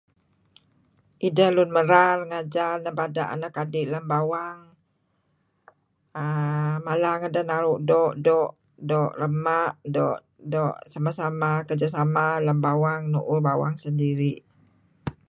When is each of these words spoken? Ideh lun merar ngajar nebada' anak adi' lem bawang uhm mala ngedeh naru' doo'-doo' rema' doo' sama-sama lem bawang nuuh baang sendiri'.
Ideh 1.27 1.49
lun 1.55 1.69
merar 1.77 2.17
ngajar 2.29 2.75
nebada' 2.83 3.27
anak 3.35 3.53
adi' 3.63 3.89
lem 3.91 4.05
bawang 4.11 4.59
uhm 6.21 6.75
mala 6.85 7.11
ngedeh 7.19 7.45
naru' 7.49 7.83
doo'-doo' 7.89 9.13
rema' 9.19 9.71
doo' 10.53 10.77
sama-sama 10.91 12.27
lem 12.45 12.57
bawang 12.65 13.01
nuuh 13.13 13.39
baang 13.45 13.75
sendiri'. 13.83 14.39